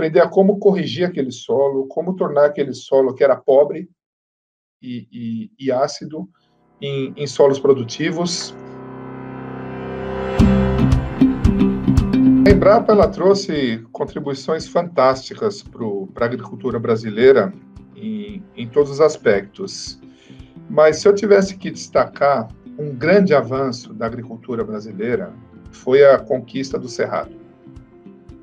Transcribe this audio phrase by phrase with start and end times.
[0.00, 3.86] aprender a como corrigir aquele solo, como tornar aquele solo que era pobre
[4.80, 6.26] e, e, e ácido
[6.80, 8.54] em, em solos produtivos.
[12.46, 17.52] A Embrapa ela trouxe contribuições fantásticas para a agricultura brasileira
[17.94, 20.00] em, em todos os aspectos.
[20.66, 22.48] Mas se eu tivesse que destacar
[22.78, 25.30] um grande avanço da agricultura brasileira,
[25.70, 27.49] foi a conquista do Cerrado.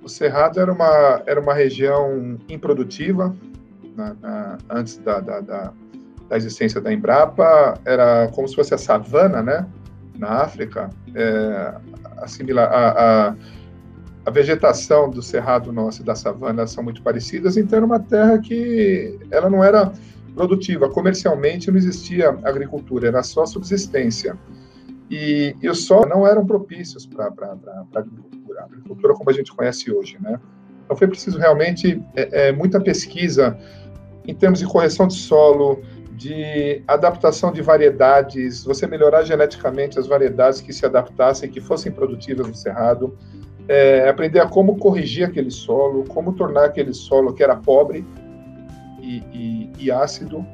[0.07, 3.35] O Cerrado era uma, era uma região improdutiva,
[3.93, 5.73] na, na, antes da, da, da,
[6.29, 9.67] da, existência da Embrapa, era como se fosse a savana, né,
[10.17, 11.73] na África, é,
[12.19, 13.35] assimilar, a, a,
[14.25, 18.39] a, vegetação do Cerrado nosso e da savana são muito parecidas, então era uma terra
[18.39, 19.91] que ela não era
[20.33, 24.37] produtiva, comercialmente não existia agricultura, era só subsistência.
[25.11, 29.91] E, e os solos não eram propícios para a agricultura, agricultura como a gente conhece
[29.91, 30.39] hoje, né?
[30.85, 33.57] Então foi preciso realmente é, é, muita pesquisa
[34.25, 35.81] em termos de correção de solo,
[36.17, 42.47] de adaptação de variedades, você melhorar geneticamente as variedades que se adaptassem, que fossem produtivas
[42.47, 43.17] no cerrado,
[43.67, 48.05] é, aprender a como corrigir aquele solo, como tornar aquele solo que era pobre
[48.99, 50.45] e, e, e ácido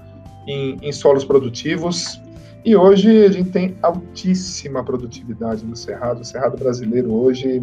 [0.48, 2.20] em, em solos produtivos,
[2.66, 6.22] e hoje a gente tem altíssima produtividade no Cerrado.
[6.22, 7.62] O Cerrado brasileiro hoje,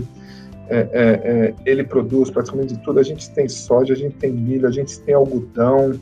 [0.68, 3.00] é, é, é, ele produz praticamente de tudo.
[3.00, 5.98] A gente tem soja, a gente tem milho, a gente tem algodão.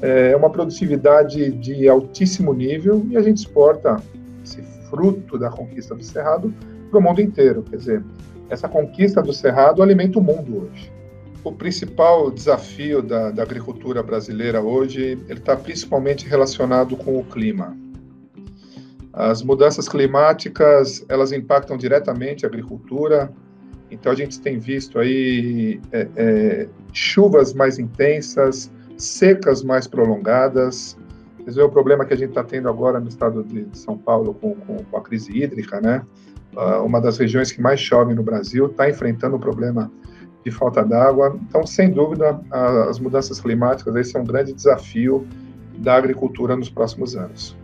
[0.00, 3.96] É uma produtividade de altíssimo nível e a gente exporta
[4.44, 6.54] esse fruto da conquista do Cerrado
[6.88, 7.64] para o mundo inteiro.
[7.64, 8.04] Quer dizer,
[8.48, 10.92] essa conquista do Cerrado alimenta o mundo hoje.
[11.42, 17.76] O principal desafio da, da agricultura brasileira hoje, ele está principalmente relacionado com o clima
[19.16, 23.32] as mudanças climáticas, elas impactam diretamente a agricultura,
[23.90, 30.98] então a gente tem visto aí é, é, chuvas mais intensas, secas mais prolongadas.
[31.38, 34.34] Vocês veem o problema que a gente está tendo agora no estado de São Paulo
[34.34, 36.04] com, com, com a crise hídrica, né?
[36.54, 39.90] Uh, uma das regiões que mais chove no Brasil está enfrentando o problema
[40.44, 41.38] de falta d'água.
[41.48, 45.26] Então, sem dúvida, a, as mudanças climáticas esse é um grande desafio
[45.78, 47.56] da agricultura nos próximos anos.